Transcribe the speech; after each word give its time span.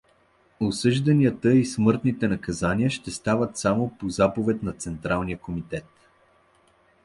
Осъжданията 0.61 1.53
и 1.53 1.65
смъртните 1.65 2.27
наказания 2.27 2.89
ще 2.89 3.11
стават 3.11 3.57
само 3.57 3.89
по 3.99 4.09
заповед 4.09 4.63
на 4.63 4.73
централния 4.73 5.37
комитет. 5.39 5.85